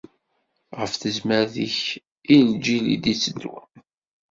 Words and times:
Ɣef 0.77 0.93
tezmert-ik 0.95 1.79
i 2.35 2.35
lǧil 2.49 2.85
i 2.93 2.97
d-itteddun. 3.03 3.67